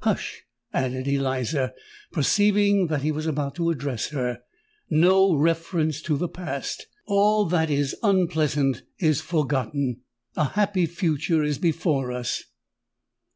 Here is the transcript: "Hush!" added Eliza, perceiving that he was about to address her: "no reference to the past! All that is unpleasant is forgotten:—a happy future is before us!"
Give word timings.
"Hush!" 0.00 0.42
added 0.72 1.06
Eliza, 1.06 1.72
perceiving 2.10 2.88
that 2.88 3.02
he 3.02 3.12
was 3.12 3.24
about 3.24 3.54
to 3.54 3.70
address 3.70 4.08
her: 4.08 4.40
"no 4.90 5.32
reference 5.36 6.02
to 6.02 6.16
the 6.16 6.26
past! 6.26 6.88
All 7.06 7.44
that 7.44 7.70
is 7.70 7.94
unpleasant 8.02 8.82
is 8.98 9.20
forgotten:—a 9.20 10.44
happy 10.44 10.86
future 10.86 11.44
is 11.44 11.58
before 11.58 12.10
us!" 12.10 12.46